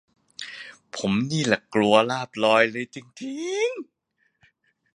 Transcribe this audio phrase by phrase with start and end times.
[0.95, 2.63] ผมนี่ล่ะกลัวลาบลอย